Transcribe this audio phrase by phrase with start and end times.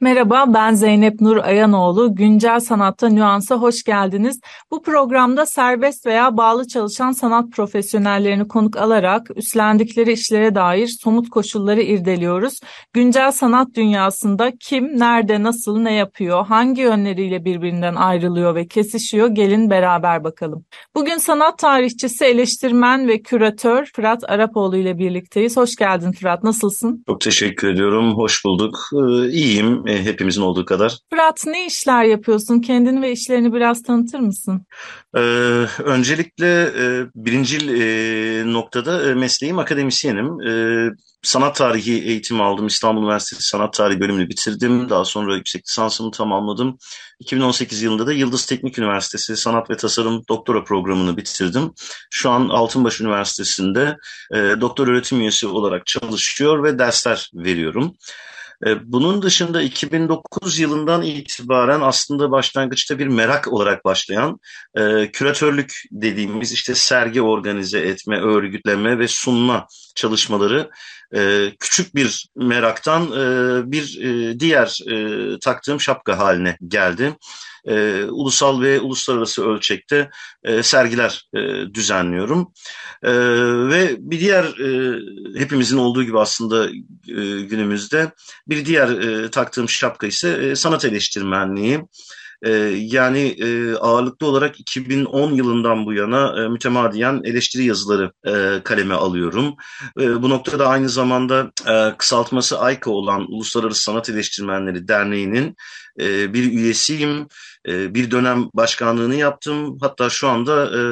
[0.00, 2.14] Merhaba ben Zeynep Nur Ayanoğlu.
[2.14, 4.40] Güncel Sanatta Nüans'a hoş geldiniz.
[4.70, 11.82] Bu programda serbest veya bağlı çalışan sanat profesyonellerini konuk alarak üstlendikleri işlere dair somut koşulları
[11.82, 12.60] irdeliyoruz.
[12.92, 19.70] Güncel sanat dünyasında kim, nerede, nasıl, ne yapıyor, hangi yönleriyle birbirinden ayrılıyor ve kesişiyor gelin
[19.70, 20.64] beraber bakalım.
[20.94, 25.56] Bugün sanat tarihçisi, eleştirmen ve küratör Fırat Arapoğlu ile birlikteyiz.
[25.56, 27.04] Hoş geldin Fırat, nasılsın?
[27.08, 28.78] Çok teşekkür ediyorum, hoş bulduk.
[28.94, 30.98] Ee, iyiyim e, hepimizin olduğu kadar.
[31.10, 32.60] Fırat ne işler yapıyorsun?
[32.60, 34.66] Kendini ve işlerini biraz tanıtır mısın?
[35.16, 35.20] Ee,
[35.78, 40.40] öncelikle e, birincil e, noktada e, mesleğim akademisyenim.
[40.40, 40.52] E,
[41.22, 42.66] sanat tarihi eğitimi aldım.
[42.66, 44.90] İstanbul Üniversitesi Sanat Tarihi bölümünü bitirdim.
[44.90, 46.78] Daha sonra yüksek lisansımı tamamladım.
[47.20, 51.72] 2018 yılında da Yıldız Teknik Üniversitesi Sanat ve Tasarım Doktora programını bitirdim.
[52.10, 53.96] Şu an Altınbaş Üniversitesi'nde
[54.34, 57.96] e, doktor öğretim üyesi olarak çalışıyor ve dersler veriyorum.
[58.66, 64.38] E, bunun dışında 2009 yılından itibaren aslında başlangıçta bir merak olarak başlayan
[64.74, 70.70] e, küratörlük dediğimiz işte sergi organize etme, örgütleme ve sunma çalışmaları
[71.14, 74.78] e, küçük bir meraktan e, bir e, diğer
[75.40, 77.16] taktığım şapka haline geldi.
[78.10, 80.10] Ulusal ve uluslararası ölçekte
[80.62, 81.28] sergiler
[81.74, 82.52] düzenliyorum.
[83.70, 84.44] Ve bir diğer
[85.38, 86.68] hepimizin olduğu gibi aslında
[87.40, 88.12] günümüzde
[88.48, 88.88] bir diğer
[89.28, 91.80] taktığım şapka ise sanat eleştirmenliği.
[92.42, 98.94] Ee, yani e, ağırlıklı olarak 2010 yılından bu yana e, mütemadiyen eleştiri yazıları e, kaleme
[98.94, 99.54] alıyorum.
[99.96, 101.52] bu noktada aynı zamanda
[101.98, 105.56] kısaltması AYKA olan Uluslararası Sanat Eleştirmenleri Derneği'nin
[106.32, 107.26] bir üyesiyim.
[107.66, 109.78] bir dönem başkanlığını yaptım.
[109.80, 110.82] Hatta şu anda e,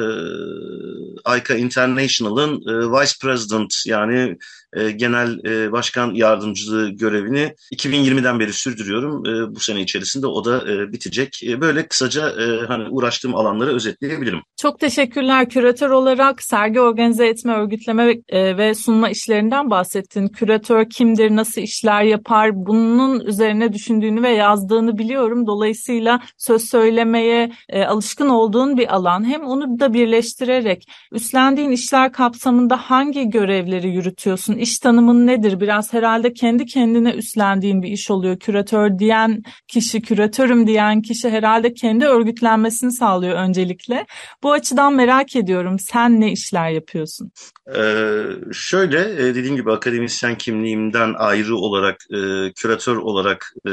[1.25, 2.59] AYKA International'ın
[2.91, 4.37] Vice President yani
[4.75, 9.25] e, genel e, başkan yardımcılığı görevini 2020'den beri sürdürüyorum.
[9.25, 11.41] E, bu sene içerisinde o da bitecek.
[11.61, 12.33] Böyle kısaca
[12.67, 14.41] hani uğraştığım alanları özetleyebilirim.
[14.57, 15.49] Çok teşekkürler.
[15.49, 20.27] Küratör olarak sergi organize etme, örgütleme ve sunma işlerinden bahsettin.
[20.27, 22.51] Küratör kimdir, nasıl işler yapar?
[22.53, 25.47] Bunun üzerine düşündüğünü ve yazdığını biliyorum.
[25.47, 27.51] Dolayısıyla söz söylemeye
[27.87, 29.29] alışkın olduğun bir alan.
[29.29, 34.57] Hem onu da birleştirerek üstlendiğin işler kapsamında hangi görevleri yürütüyorsun?
[34.65, 35.59] İş tanımın nedir?
[35.59, 38.39] Biraz herhalde kendi kendine üstlendiğin bir iş oluyor.
[38.39, 44.05] Küratör diyen kişi, küratörüm diyen kişi herhalde kendi örgütlenmesini sağlıyor öncelikle.
[44.43, 45.79] Bu açıdan merak ediyorum.
[45.79, 47.31] Sen ne işler yapıyorsun?
[47.75, 53.71] Ee, şöyle e, dediğim gibi akademisyen kimliğimden ayrı olarak e, küratör olarak e,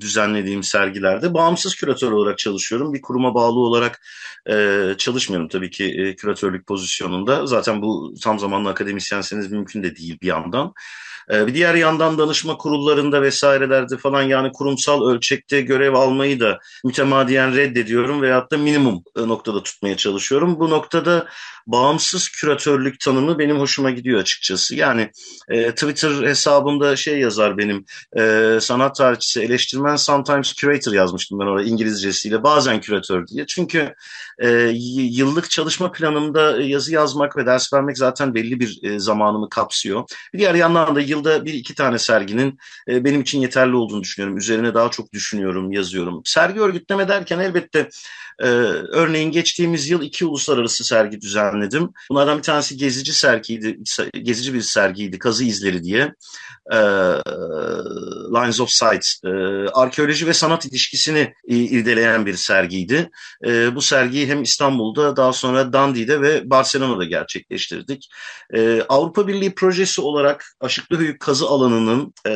[0.00, 2.92] düzenlediğim sergilerde bağımsız küratör olarak çalışıyorum.
[2.92, 4.00] Bir kuruma bağlı olarak
[4.50, 7.46] e, çalışmıyorum tabii ki e, küratörlük pozisyonunda.
[7.46, 10.74] Zaten bu tam zamanlı akademisyenseniz mümkün de değil bir yandan.
[11.30, 17.56] Ee, bir diğer yandan danışma kurullarında vesairelerde falan yani kurumsal ölçekte görev almayı da mütemadiyen
[17.56, 20.58] reddediyorum veyahut da minimum e, noktada tutmaya çalışıyorum.
[20.60, 21.26] Bu noktada
[21.66, 24.74] bağımsız küratörlük tanımı benim hoşuma gidiyor açıkçası.
[24.74, 25.10] Yani
[25.48, 27.84] e, Twitter hesabımda şey yazar benim
[28.18, 33.46] e, sanat tarihçisi eleştirmen sometimes curator yazmıştım ben orada İngilizcesiyle bazen küratör diye.
[33.46, 33.94] Çünkü
[34.38, 34.48] e,
[34.96, 40.04] yıllık çalışma planımda yazı yazmak ve ders vermek zaten belli bir e, zamanımı kapsıyor.
[40.34, 42.58] Bir diğer yandan da yılda bir iki tane serginin
[42.88, 44.38] e, benim için yeterli olduğunu düşünüyorum.
[44.38, 46.22] Üzerine daha çok düşünüyorum, yazıyorum.
[46.24, 47.88] Sergi örgütleme derken elbette
[48.38, 51.53] e, örneğin geçtiğimiz yıl iki uluslararası sergi düzenledim.
[52.10, 53.78] Bunlardan bir tanesi gezici sergiydi,
[54.22, 56.14] gezici bir sergiydi, Kazı İzleri diye.
[56.72, 56.78] E,
[58.34, 59.28] Lines of Sight, e,
[59.68, 63.10] arkeoloji ve sanat ilişkisini irdeleyen bir sergiydi.
[63.46, 68.08] E, bu sergiyi hem İstanbul'da daha sonra Dundee'de ve Barcelona'da gerçekleştirdik.
[68.54, 72.34] E, Avrupa Birliği projesi olarak Aşıklı Höyük kazı alanının e,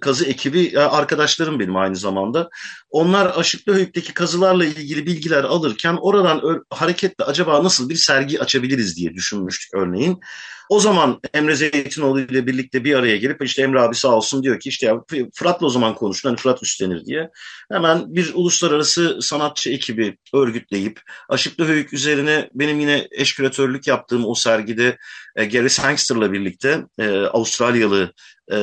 [0.00, 2.50] kazı ekibi arkadaşlarım benim aynı zamanda.
[2.90, 9.14] Onlar Aşıklı Höyük'teki kazılarla ilgili bilgiler alırken oradan hareketle acaba nasıl bir sergi açabiliriz diye
[9.14, 10.20] düşünmüştük örneğin.
[10.68, 14.60] O zaman Emre Zeytinoğlu ile birlikte bir araya gelip işte Emre abi sağ olsun diyor
[14.60, 17.30] ki işte ya Fırat'la o zaman konuşun hani Fırat üstlenir diye.
[17.72, 24.34] Hemen bir uluslararası sanatçı ekibi örgütleyip Aşıklı Höyük üzerine benim yine eş küratörlük yaptığım o
[24.34, 24.98] sergide
[25.36, 28.12] e, Gary Sangster'la birlikte e, Avustralyalı
[28.52, 28.56] e,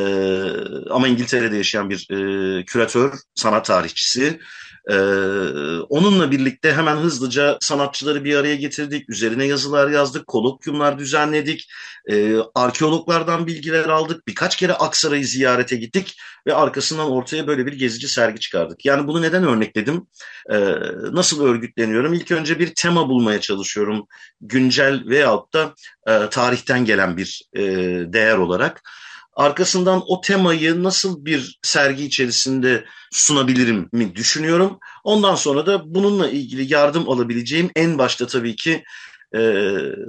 [0.90, 4.40] ama İngiltere'de yaşayan bir e, küratör, sanat tarihçisi
[4.90, 4.96] Ee,
[5.90, 9.10] onunla birlikte hemen hızlıca sanatçıları bir araya getirdik.
[9.10, 11.68] Üzerine yazılar yazdık, kolokyumlar düzenledik.
[12.10, 14.28] Ee, arkeologlardan bilgiler aldık.
[14.28, 16.18] Birkaç kere Aksaray'ı ziyarete gittik
[16.48, 18.86] ve arkasından ortaya böyle bir gezici sergi çıkardık.
[18.86, 20.08] Yani bunu neden örnekledim?
[20.52, 20.76] Ee,
[21.12, 22.14] nasıl örgütleniyorum?
[22.14, 24.08] İlk önce bir tema bulmaya çalışıyorum.
[24.42, 25.74] Güncel veyahut da
[26.08, 27.64] e, tarihten gelen bir e,
[28.14, 28.82] değer olarak.
[29.36, 34.80] Arkasından o temayı nasıl bir sergi içerisinde sunabilirim mi düşünüyorum.
[35.04, 38.84] Ondan sonra da bununla ilgili yardım alabileceğim en başta tabii ki
[39.36, 39.42] e,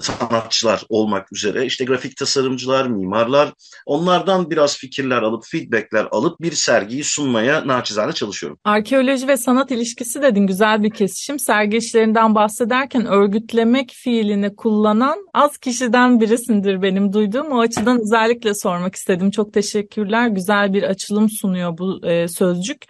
[0.01, 3.53] sanatçılar olmak üzere işte grafik tasarımcılar, mimarlar
[3.87, 8.59] onlardan biraz fikirler alıp feedbackler alıp bir sergiyi sunmaya naçizane çalışıyorum.
[8.65, 11.39] Arkeoloji ve sanat ilişkisi dedin güzel bir kesişim.
[11.39, 17.53] Sergi işlerinden bahsederken örgütlemek fiilini kullanan az kişiden birisindir benim duyduğum.
[17.53, 19.31] O açıdan özellikle sormak istedim.
[19.31, 20.29] Çok teşekkürler.
[20.29, 22.85] Güzel bir açılım sunuyor bu e, sözcük.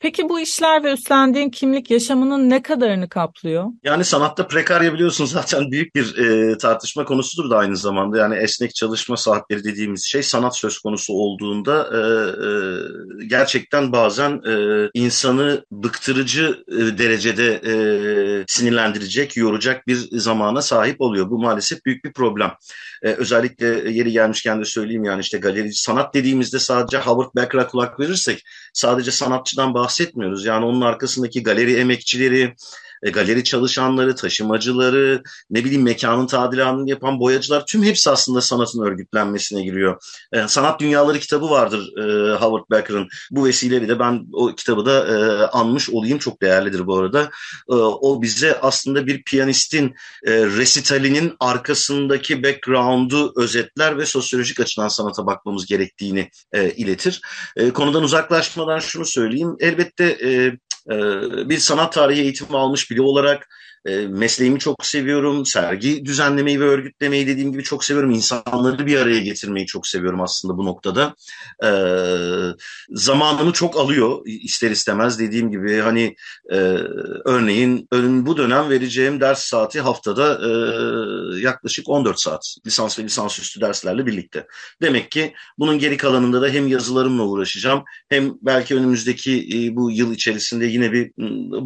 [0.00, 3.66] Peki bu işler ve üstlendiğin kimlik yaşamının ne kadarını kaplıyor?
[3.84, 8.18] Yani sanatta prekarya biliyorsun zaten büyük bir e, tartışma konusudur da aynı zamanda.
[8.18, 12.00] Yani esnek çalışma saatleri dediğimiz şey sanat söz konusu olduğunda e,
[12.46, 17.74] e, gerçekten bazen e, insanı bıktırıcı e, derecede e,
[18.46, 21.30] sinirlendirecek, yoracak bir zamana sahip oluyor.
[21.30, 22.52] Bu maalesef büyük bir problem.
[23.02, 28.00] E, özellikle yeri gelmişken de söyleyeyim yani işte galeri sanat dediğimizde sadece Howard Becker'a kulak
[28.00, 28.42] verirsek
[28.72, 30.44] sadece sanatçıdan bahsediyoruz bahsetmiyoruz.
[30.44, 32.54] Yani onun arkasındaki galeri emekçileri,
[33.04, 39.62] e, galeri çalışanları, taşımacıları, ne bileyim mekanın tadilatını yapan boyacılar tüm hepsi aslında sanatın örgütlenmesine
[39.62, 40.02] giriyor.
[40.32, 43.08] E, Sanat Dünyaları kitabı vardır e, Howard Becker'ın.
[43.30, 46.18] Bu vesileyle de ben o kitabı da e, anmış olayım.
[46.18, 47.30] Çok değerlidir bu arada.
[47.70, 49.94] E, o bize aslında bir piyanistin
[50.26, 57.20] e, resitalinin arkasındaki background'u özetler ve sosyolojik açıdan sanata bakmamız gerektiğini e, iletir.
[57.56, 59.56] E, konudan uzaklaşmadan şunu söyleyeyim.
[59.60, 60.58] Elbette e,
[61.48, 63.48] bir sanat tarihi eğitimi almış biri olarak
[63.86, 65.46] e, mesleğimi çok seviyorum.
[65.46, 68.10] Sergi düzenlemeyi ve örgütlemeyi dediğim gibi çok seviyorum.
[68.10, 71.14] İnsanları bir araya getirmeyi çok seviyorum aslında bu noktada.
[71.64, 71.70] E,
[72.90, 75.80] zamanımı çok alıyor ister istemez dediğim gibi.
[75.80, 76.16] Hani
[76.52, 76.56] e,
[77.24, 77.88] örneğin
[78.26, 80.50] bu dönem vereceğim ders saati haftada e,
[81.40, 82.56] yaklaşık 14 saat.
[82.66, 84.46] Lisans ve lisansüstü derslerle birlikte.
[84.82, 90.12] Demek ki bunun geri kalanında da hem yazılarımla uğraşacağım hem belki önümüzdeki e, bu yıl
[90.12, 91.12] içerisinde yine bir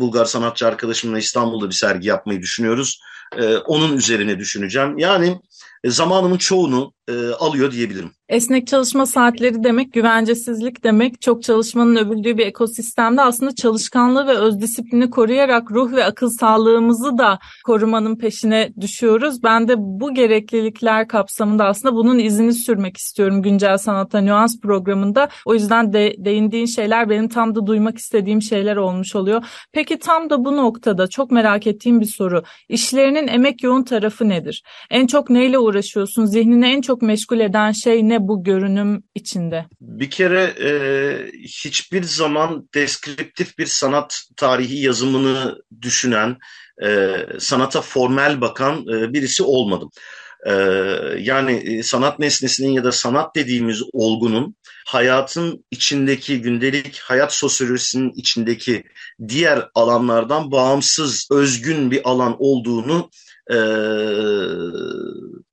[0.00, 3.00] Bulgar sanatçı arkadaşımla İstanbul'da bir sergi yapmayı düşünüyoruz.
[3.36, 4.98] E, onun üzerine düşüneceğim.
[4.98, 5.40] Yani
[5.86, 8.10] zamanımın çoğunu e, alıyor diyebilirim.
[8.28, 11.20] Esnek çalışma saatleri demek güvencesizlik demek.
[11.20, 17.18] Çok çalışmanın övüldüğü bir ekosistemde aslında çalışkanlığı ve öz disiplini koruyarak ruh ve akıl sağlığımızı
[17.18, 19.42] da korumanın peşine düşüyoruz.
[19.42, 25.28] Ben de bu gereklilikler kapsamında aslında bunun izini sürmek istiyorum Güncel Sanata Nüans programında.
[25.46, 29.44] O yüzden de, değindiğin şeyler benim tam da duymak istediğim şeyler olmuş oluyor.
[29.72, 32.42] Peki tam da bu noktada çok merak ettiğim bir soru.
[32.68, 34.62] İşlerinin emek yoğun tarafı nedir?
[34.90, 36.26] En çok neyle uğraşıyorsun?
[36.26, 39.66] Zihnini en çok meşgul eden şey ne bu görünüm içinde?
[39.80, 40.70] Bir kere e,
[41.42, 46.36] hiçbir zaman deskriptif bir sanat tarihi yazımını düşünen,
[46.84, 49.90] e, sanata formel bakan e, birisi olmadım.
[50.46, 50.52] Ee,
[51.18, 54.54] yani e, sanat nesnesinin ya da sanat dediğimiz olgunun
[54.86, 58.84] hayatın içindeki gündelik hayat sosyolojisinin içindeki
[59.28, 63.10] diğer alanlardan bağımsız, özgün bir alan olduğunu
[63.50, 63.58] e,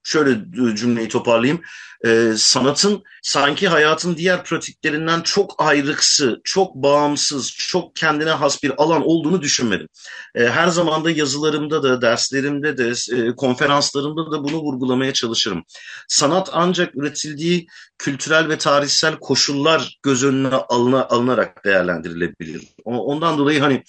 [0.06, 0.38] şöyle
[0.76, 1.62] cümleyi toparlayayım.
[2.06, 9.08] E, sanatın sanki hayatın diğer pratiklerinden çok ayrıksı, çok bağımsız, çok kendine has bir alan
[9.08, 9.88] olduğunu düşünmedim.
[10.36, 15.64] E, her zaman da yazılarımda da, derslerimde de, e, konferanslarımda da bunu vurgulamaya çalışırım.
[16.08, 22.62] Sanat ancak üretildiği kültürel ve tarihsel koşullar göz önüne alına, alınarak değerlendirilebilir.
[22.86, 23.84] Ondan dolayı hani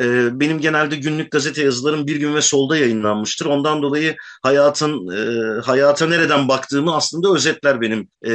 [0.00, 3.46] e, benim genelde günlük gazete yazılarım bir gün ve solda yayınlanmıştır.
[3.46, 8.32] Ondan dolayı hayatın e, hayata nereden baktığımı aslında özetler benim e,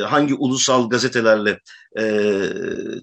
[0.00, 1.58] hangi ulusal gazetelerle
[1.98, 2.42] e,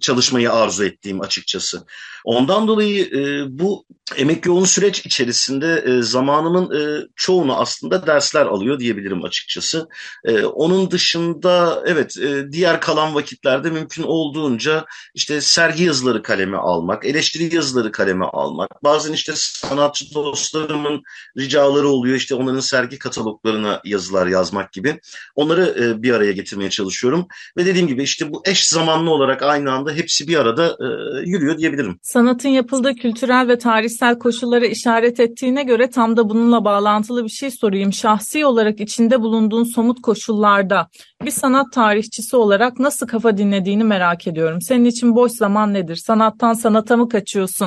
[0.01, 1.85] çalışmayı arzu ettiğim açıkçası.
[2.25, 3.85] Ondan dolayı e, bu
[4.17, 9.87] emek yoğun süreç içerisinde e, zamanımın e, çoğunu aslında dersler alıyor diyebilirim açıkçası.
[10.25, 14.85] E, onun dışında evet e, diğer kalan vakitlerde mümkün olduğunca
[15.15, 18.83] işte sergi yazıları kaleme almak, eleştiri yazıları yazıları kaleme almak.
[18.83, 21.03] Bazen işte sanatçı dostlarımın
[21.37, 22.15] ricaları oluyor.
[22.15, 24.99] İşte onların sergi kataloglarına yazılar yazmak gibi.
[25.35, 27.27] Onları e, bir araya getirmeye çalışıyorum.
[27.57, 30.87] Ve dediğim gibi işte bu eş zamanlı olarak aynı anda hepsi bir arada e,
[31.29, 31.99] yürüyor diyebilirim.
[32.01, 37.51] Sanatın yapıldığı kültürel ve tarihsel koşullara işaret ettiğine göre tam da bununla bağlantılı bir şey
[37.51, 37.93] sorayım.
[37.93, 40.87] Şahsi olarak içinde bulunduğun somut koşullarda
[41.25, 44.61] bir sanat tarihçisi olarak nasıl kafa dinlediğini merak ediyorum.
[44.61, 45.95] Senin için boş zaman nedir?
[45.95, 47.60] Sanattan sanata mı kaçıyorsun?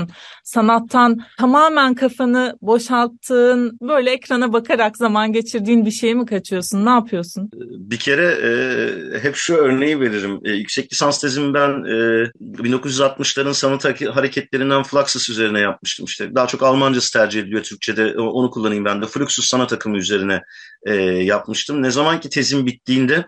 [0.45, 6.87] Sanattan tamamen kafanı boşalttığın, böyle ekrana bakarak zaman geçirdiğin bir şeye mi kaçıyorsun?
[6.87, 7.51] Ne yapıyorsun?
[7.79, 10.41] Bir kere e, hep şu örneği veririm.
[10.45, 13.85] E, yüksek lisans tezimi ben e, 1960'ların sanat
[14.15, 16.07] hareketlerinden Fluxus üzerine yapmıştım.
[16.07, 18.21] İşte daha çok Almancası tercih ediliyor Türkçe'de.
[18.21, 19.07] Onu kullanayım ben de.
[19.07, 20.43] Fluxus sanat akımı üzerine
[20.85, 21.83] e, yapmıştım.
[21.83, 23.25] Ne zaman ki tezim bittiğinde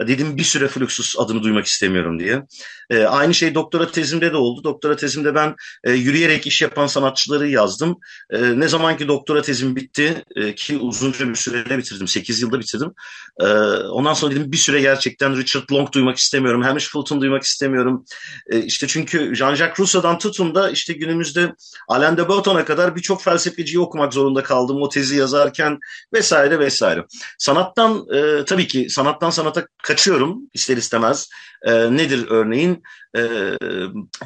[0.00, 2.42] dedim bir süre Fluxus adını duymak istemiyorum diye.
[2.90, 4.64] E, aynı şey doktora tezimde de oldu.
[4.64, 5.54] Doktora tezimde ben
[5.84, 7.98] e, yürüyerek iş yapan sanatçıları yazdım.
[8.30, 12.08] E, ne zaman ki doktora tezim bitti e, ki uzunca bir süreyle bitirdim.
[12.08, 12.92] 8 yılda bitirdim.
[13.40, 13.46] E,
[13.88, 16.62] ondan sonra dedim bir süre gerçekten Richard Long duymak istemiyorum.
[16.62, 18.04] Hamish Fulton duymak istemiyorum.
[18.50, 21.54] E, işte çünkü Jean-Jacques Rousseau'dan tutun da işte günümüzde
[21.88, 25.78] Alain de Botton'a kadar birçok felsefeciyi okumak zorunda kaldım o tezi yazarken
[26.12, 26.91] vesaire vesaire.
[27.38, 31.28] Sanattan e, tabii ki sanattan sanata kaçıyorum ister istemez.
[31.62, 32.82] E, nedir örneğin?
[33.16, 33.20] E,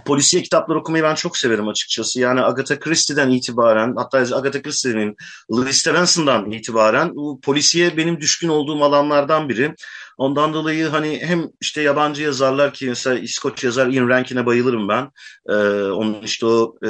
[0.04, 2.20] polisiye kitaplar okumayı ben çok severim açıkçası.
[2.20, 5.16] Yani Agatha Christie'den itibaren hatta Agatha Christie'nin
[5.50, 9.74] Louis Stevenson'dan itibaren bu polisiye benim düşkün olduğum alanlardan biri.
[10.18, 15.10] Ondan dolayı hani hem işte yabancı yazarlar ki mesela İskoç yazar Ian Rankin'e bayılırım ben.
[15.48, 15.52] Ee,
[15.90, 16.88] onun işte o e,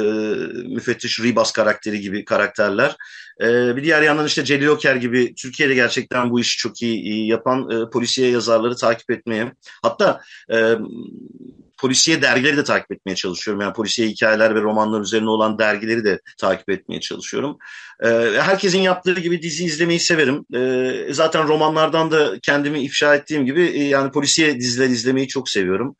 [0.67, 2.95] müfettiş Ribas karakteri gibi karakterler.
[3.41, 7.27] Ee, bir diğer yandan işte Celil Oker gibi Türkiye'de gerçekten bu işi çok iyi, iyi
[7.27, 9.53] yapan e, polisiye yazarları takip etmeye.
[9.83, 10.75] Hatta e,
[11.77, 13.61] polisiye dergileri de takip etmeye çalışıyorum.
[13.61, 17.57] Yani polisiye hikayeler ve romanlar üzerine olan dergileri de takip etmeye çalışıyorum.
[18.03, 18.07] E,
[18.41, 20.45] herkesin yaptığı gibi dizi izlemeyi severim.
[20.55, 25.95] E, zaten romanlardan da kendimi ifşa ettiğim gibi e, yani polisiye diziler izlemeyi çok seviyorum.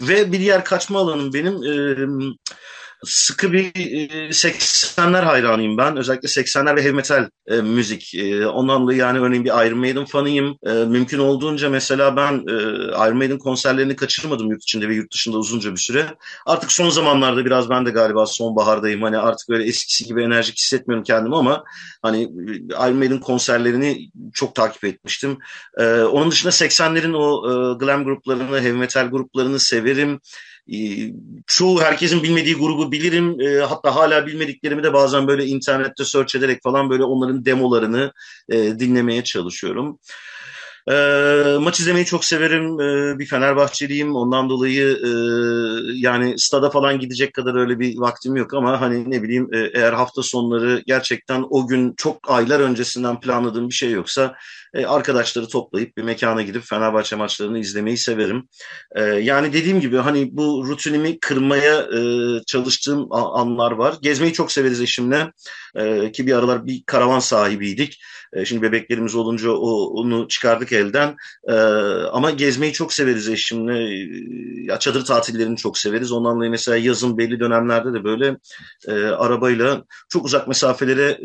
[0.00, 1.54] Ve bir diğer kaçma alanım benim...
[1.54, 1.96] E,
[3.06, 3.72] sıkı bir
[4.30, 5.96] 80'ler e, hayranıyım ben.
[5.96, 8.14] Özellikle 80'ler ve heavy metal e, müzik.
[8.14, 10.58] E, ondan dolayı yani örneğin bir Iron Maiden fanıyım.
[10.66, 12.52] E, mümkün olduğunca mesela ben e,
[13.08, 16.06] Iron Maiden konserlerini kaçırmadım yurt içinde ve yurt dışında uzunca bir süre.
[16.46, 19.02] Artık son zamanlarda biraz ben de galiba sonbahardayım.
[19.02, 21.64] Hani artık böyle eskisi gibi enerjik hissetmiyorum kendimi ama
[22.02, 22.22] hani
[22.70, 25.38] Iron Maiden konserlerini çok takip etmiştim.
[25.78, 30.20] E, onun dışında 80'lerin o e, glam gruplarını, heavy metal gruplarını severim.
[30.72, 31.12] Ee,
[31.46, 33.40] çoğu herkesin bilmediği grubu bilirim.
[33.40, 38.12] E, hatta hala bilmediklerimi de bazen böyle internette search ederek falan böyle onların demolarını
[38.48, 39.98] e, dinlemeye çalışıyorum.
[40.90, 40.94] E,
[41.60, 42.80] maç izlemeyi çok severim.
[42.80, 44.16] E, bir Fenerbahçeliyim.
[44.16, 45.10] Ondan dolayı e,
[45.94, 49.92] yani stada falan gidecek kadar öyle bir vaktim yok ama hani ne bileyim e, eğer
[49.92, 54.34] hafta sonları gerçekten o gün çok aylar öncesinden planladığım bir şey yoksa
[54.74, 58.48] e, arkadaşları toplayıp bir mekana gidip Fenerbahçe maçlarını izlemeyi severim.
[58.94, 62.00] E, yani dediğim gibi hani bu rutinimi kırmaya e,
[62.46, 63.94] çalıştığım anlar var.
[64.02, 65.32] Gezmeyi çok severiz eşimle
[66.12, 68.00] ki bir aralar bir karavan sahibiydik.
[68.44, 71.16] Şimdi bebeklerimiz olunca o, onu çıkardık elden.
[72.12, 73.78] Ama gezmeyi çok severiz eşimle.
[74.72, 76.12] Ya çadır tatillerini çok severiz.
[76.12, 78.36] Ondan dolayı mesela yazın belli dönemlerde de böyle
[79.18, 81.18] arabayla çok uzak mesafelere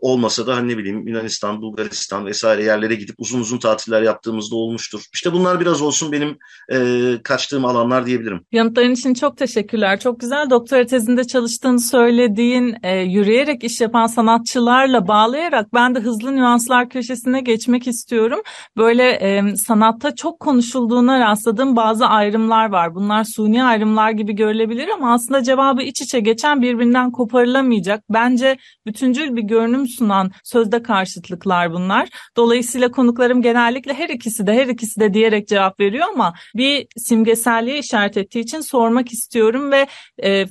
[0.00, 5.00] olmasa da hani ne bileyim Yunanistan, Bulgaristan vesaire yerlere gidip uzun uzun tatiller yaptığımızda olmuştur.
[5.14, 6.38] İşte bunlar biraz olsun benim
[6.72, 8.40] e, kaçtığım alanlar diyebilirim.
[8.52, 10.00] Yanıtların için çok teşekkürler.
[10.00, 16.36] Çok güzel doktora tezinde çalıştığını söylediğin e, yürüyerek iş yapan sanatçılarla bağlayarak ben de hızlı
[16.36, 18.40] nüanslar köşesine geçmek istiyorum.
[18.76, 22.94] Böyle e, sanatta çok konuşulduğuna rastladığım bazı ayrımlar var.
[22.94, 28.04] Bunlar suni ayrımlar gibi görülebilir ama aslında cevabı iç içe geçen birbirinden koparılamayacak.
[28.10, 28.56] Bence
[28.86, 32.08] bütüncül bir görünüm sunan sözde karşıtlıklar bunlar.
[32.36, 32.57] Dolayısıyla
[32.90, 38.16] konuklarım genellikle her ikisi de her ikisi de diyerek cevap veriyor ama bir simgeselliğe işaret
[38.16, 39.86] ettiği için sormak istiyorum ve
[40.22, 40.46] e,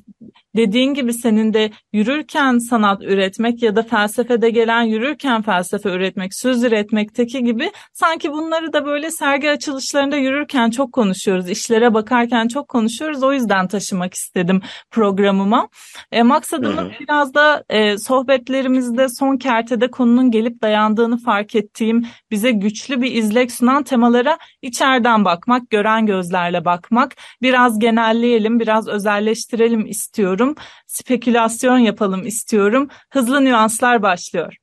[0.57, 6.63] dediğin gibi senin de yürürken sanat üretmek ya da felsefede gelen yürürken felsefe üretmek, söz
[6.63, 13.23] üretmekteki gibi sanki bunları da böyle sergi açılışlarında yürürken çok konuşuyoruz, işlere bakarken çok konuşuyoruz.
[13.23, 14.61] O yüzden taşımak istedim
[14.91, 15.69] programıma.
[16.11, 23.01] E, maksadımın biraz da e, sohbetlerimizde son kertede konunun gelip dayandığını fark ettiğim, bize güçlü
[23.01, 30.55] bir izlek sunan temalara içeriden bakmak, gören gözlerle bakmak, biraz genelleyelim, biraz özelleştirelim istiyorum istiyorum.
[30.87, 32.89] Spekülasyon yapalım istiyorum.
[33.09, 34.55] Hızlı nüanslar başlıyor.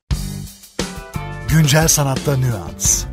[1.48, 3.04] Güncel sanatta nüans.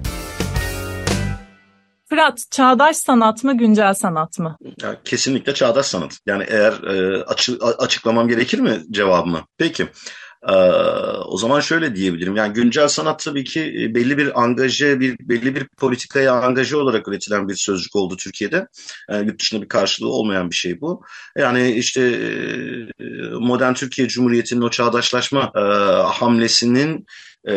[2.09, 4.57] Fırat, çağdaş sanat mı, güncel sanat mı?
[4.81, 6.19] Ya, kesinlikle çağdaş sanat.
[6.25, 9.41] Yani eğer e, açı, açıklamam gerekir mi cevabımı?
[9.57, 9.87] Peki.
[10.49, 10.53] Ee,
[11.25, 12.35] o zaman şöyle diyebilirim.
[12.35, 17.07] Yani güncel sanat tabii ki e, belli bir angaje, bir belli bir politikaya angaje olarak
[17.07, 18.67] üretilen bir sözcük oldu Türkiye'de.
[19.09, 21.01] Yani yurt dışında bir karşılığı olmayan bir şey bu.
[21.37, 23.05] Yani işte e,
[23.39, 25.59] modern Türkiye Cumhuriyeti'nin o çağdaşlaşma e,
[26.11, 27.05] hamlesinin
[27.49, 27.55] e,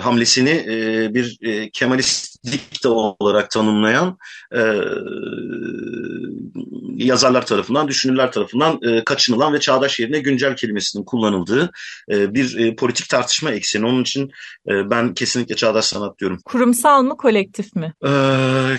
[0.00, 4.18] hamlesini e, bir e, Kemalistlik de olarak tanımlayan
[4.54, 4.62] e,
[6.96, 11.70] yazarlar tarafından, düşünürler tarafından e, kaçınılan ve çağdaş yerine güncel kelimesinin kullanıldığı
[12.12, 13.86] e, bir e, politik tartışma ekseni.
[13.86, 14.30] Onun için
[14.68, 16.38] e, ben kesinlikle çağdaş sanat diyorum.
[16.44, 17.94] Kurumsal mı, kolektif mi?
[18.06, 18.10] E,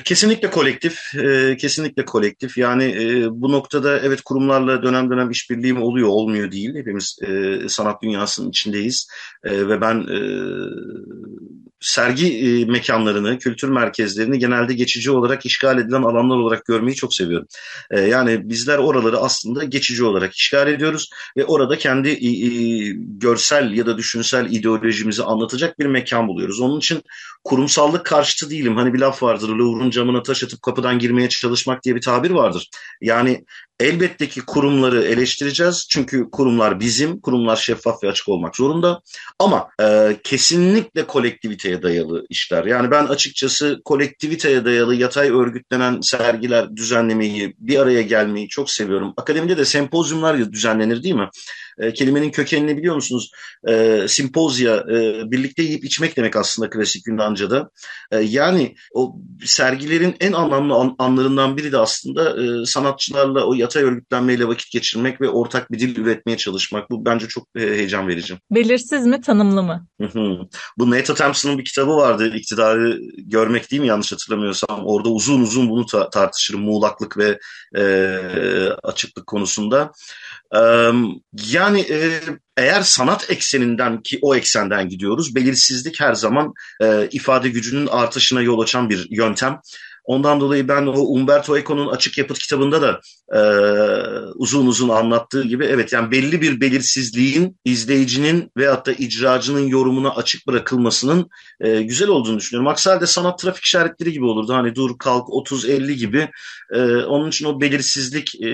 [0.04, 2.58] kesinlikle kolektif, e, kesinlikle kolektif.
[2.58, 6.76] Yani e, bu noktada evet kurumlarla dönem dönem işbirliğim oluyor, olmuyor değil.
[6.76, 9.08] Hepimiz e, sanat dünyasının içindeyiz
[9.46, 10.20] e, ve ben e,
[11.86, 17.48] sergi e, mekanlarını, kültür merkezlerini genelde geçici olarak işgal edilen alanlar olarak görmeyi çok seviyorum.
[17.92, 22.30] E, yani bizler oraları aslında geçici olarak işgal ediyoruz ve orada kendi e,
[22.98, 26.60] görsel ya da düşünsel ideolojimizi anlatacak bir mekan buluyoruz.
[26.60, 27.02] Onun için
[27.44, 28.76] kurumsallık karşıtı değilim.
[28.76, 32.70] Hani bir laf vardır, Louvre'un camına taş atıp kapıdan girmeye çalışmak diye bir tabir vardır.
[33.02, 33.44] Yani
[33.80, 39.02] Elbette ki kurumları eleştireceğiz çünkü kurumlar bizim, kurumlar şeffaf ve açık olmak zorunda.
[39.40, 42.66] Ama e, kesinlikle kolektiviteye dayalı işler.
[42.66, 49.14] Yani ben açıkçası kolektiviteye dayalı yatay örgütlenen sergiler düzenlemeyi, bir araya gelmeyi çok seviyorum.
[49.18, 51.30] Akademide de sempozyumlar düzenlenir değil mi?
[51.80, 53.32] E, kelimenin kökenini biliyor musunuz?
[53.68, 57.70] E, simpozya, e, birlikte yiyip içmek demek aslında klasik Yunanca'da.
[58.12, 59.16] E, yani o
[59.46, 65.22] sergilerin en anlamlı an, anlarından biri de aslında e, sanatçılarla o yatay örgütlenmeyle vakit geçirmek
[65.22, 66.90] ve ortak bir dil üretmeye çalışmak.
[66.90, 68.36] Bu bence çok e, heyecan verici.
[68.52, 69.88] Belirsiz mi, tanımlı mı?
[70.78, 72.32] Bu Nate Thompson'ın bir kitabı vardı.
[72.36, 74.86] İktidarı görmek değil mi yanlış hatırlamıyorsam.
[74.86, 76.56] Orada uzun uzun bunu ta- tartışır.
[76.56, 77.40] Muğlaklık ve
[77.78, 77.84] e,
[78.84, 79.92] açıklık konusunda.
[81.66, 82.20] Yani e,
[82.58, 88.60] eğer sanat ekseninden ki o eksenden gidiyoruz, belirsizlik her zaman e, ifade gücünün artışına yol
[88.60, 89.60] açan bir yöntem.
[90.06, 93.00] Ondan dolayı ben o Umberto Eco'nun Açık Yapıt kitabında da
[93.34, 93.42] e,
[94.36, 100.48] uzun uzun anlattığı gibi evet yani belli bir belirsizliğin izleyicinin veyahut da icracının yorumuna açık
[100.48, 102.68] bırakılmasının e, güzel olduğunu düşünüyorum.
[102.68, 104.54] Aksi halde sanat trafik işaretleri gibi olurdu.
[104.54, 106.30] Hani dur kalk 30-50 gibi.
[106.74, 108.50] E, onun için o belirsizlik e,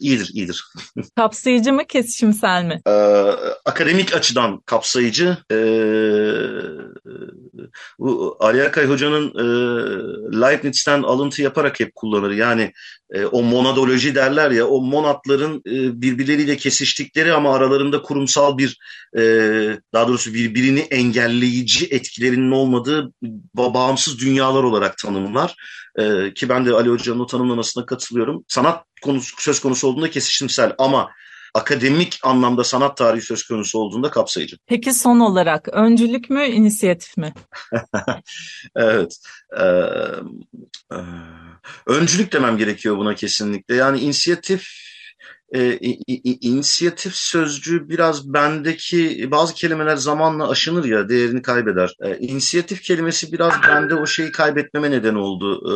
[0.00, 0.64] iyidir, iyidir.
[1.16, 2.80] Kapsayıcı mı, kesişimsel mi?
[2.86, 2.92] E,
[3.64, 5.36] akademik açıdan kapsayıcı.
[5.50, 5.56] E,
[7.98, 9.44] bu Ali Akay Hoca'nın e,
[10.40, 12.30] Leibniz'ten alıntı yaparak hep kullanır.
[12.30, 12.72] Yani
[13.10, 18.78] e, o monadoloji derler ya o monatların e, birbirleriyle kesiştikleri ama aralarında kurumsal bir
[19.16, 19.22] e,
[19.92, 23.12] daha doğrusu birbirini engelleyici etkilerinin olmadığı
[23.54, 25.54] bağımsız dünyalar olarak tanımlar.
[25.98, 28.44] E, ki ben de Ali Hoca'nın o tanımlamasına katılıyorum.
[28.48, 31.10] Sanat konusu, söz konusu olduğunda kesişimsel ama
[31.54, 34.56] akademik anlamda sanat tarihi söz konusu olduğunda kapsayıcı.
[34.66, 37.34] Peki son olarak öncülük mü, inisiyatif mi?
[38.76, 39.16] evet.
[39.60, 39.64] Ee,
[40.92, 40.98] e,
[41.86, 43.74] öncülük demem gerekiyor buna kesinlikle.
[43.74, 44.68] Yani inisiyatif
[45.54, 45.78] e,
[46.40, 51.96] inisiyatif sözcüğü biraz bendeki bazı kelimeler zamanla aşınır ya değerini kaybeder.
[52.00, 55.62] E, inisiyatif kelimesi biraz bende o şeyi kaybetmeme neden oldu.
[55.64, 55.74] E,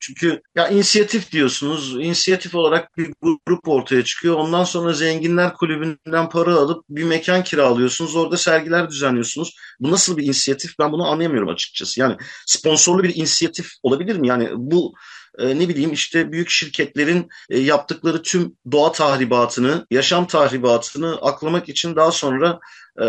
[0.00, 1.94] çünkü ya inisiyatif diyorsunuz.
[1.94, 3.12] İnisiyatif olarak bir
[3.46, 4.34] grup ortaya çıkıyor.
[4.34, 8.16] Ondan sonra Zenginler Kulübü'nden para alıp bir mekan kiralıyorsunuz.
[8.16, 9.56] Orada sergiler düzenliyorsunuz.
[9.80, 10.78] Bu nasıl bir inisiyatif?
[10.78, 12.00] Ben bunu anlayamıyorum açıkçası.
[12.00, 14.28] Yani sponsorlu bir inisiyatif olabilir mi?
[14.28, 14.94] Yani bu
[15.38, 21.96] e, ne bileyim işte büyük şirketlerin e, yaptıkları tüm doğa tahribatını, yaşam tahribatını aklamak için
[21.96, 22.60] daha sonra
[23.00, 23.06] e,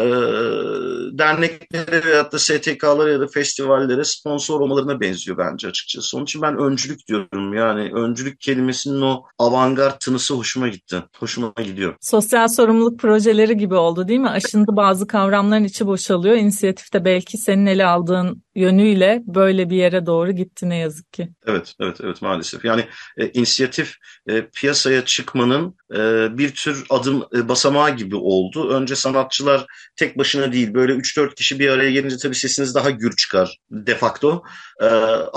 [1.18, 6.18] derneklere veyahut da STK'lara ya da festivallere sponsor olmalarına benziyor bence açıkçası.
[6.18, 7.54] Onun için ben öncülük diyorum.
[7.54, 11.04] Yani öncülük kelimesinin o avantgard tınısı hoşuma gitti.
[11.20, 11.96] Hoşuma gidiyor.
[12.02, 14.30] Sosyal sorumluluk projeleri gibi oldu değil mi?
[14.30, 16.36] Aşındı bazı kavramların içi boşalıyor.
[16.36, 21.30] İnisiyatif de belki senin ele aldığın yönüyle böyle bir yere doğru gitti ne yazık ki.
[21.46, 22.66] Evet, evet, evet maalesef.
[22.66, 22.86] Yani
[23.18, 23.96] e, inisiyatif
[24.28, 25.98] e, piyasaya çıkmanın e,
[26.38, 28.70] bir tür adım e, basamağı gibi oldu.
[28.70, 33.16] Önce sanatçılar tek başına değil böyle 3-4 kişi bir araya gelince tabii sesiniz daha gür
[33.16, 34.44] çıkar de facto.
[34.82, 34.88] E,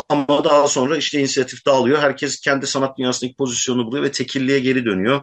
[0.09, 1.99] ama daha sonra işte inisiyatif dağılıyor.
[1.99, 5.21] Herkes kendi sanat dünyasındaki pozisyonu buluyor ve tekilliğe geri dönüyor.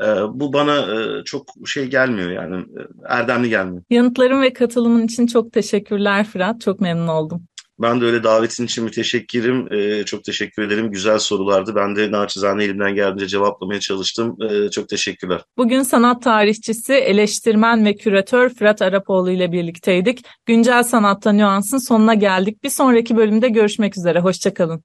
[0.00, 0.06] E,
[0.40, 3.82] bu bana e, çok şey gelmiyor yani e, erdemli gelmiyor.
[3.90, 6.60] Yanıtların ve katılımın için çok teşekkürler Fırat.
[6.60, 7.46] Çok memnun oldum.
[7.78, 9.72] Ben de öyle davetin için müteşekkirim.
[9.72, 10.90] Ee, çok teşekkür ederim.
[10.90, 11.74] Güzel sorulardı.
[11.74, 14.36] Ben de naçizane elimden geldiğince cevaplamaya çalıştım.
[14.50, 15.40] Ee, çok teşekkürler.
[15.56, 20.26] Bugün sanat tarihçisi, eleştirmen ve küratör Fırat Arapoğlu ile birlikteydik.
[20.46, 22.64] Güncel Sanatta Nüans'ın sonuna geldik.
[22.64, 24.20] Bir sonraki bölümde görüşmek üzere.
[24.20, 24.84] Hoşçakalın.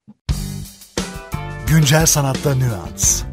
[1.67, 3.28] Güncel Sanatta Nüans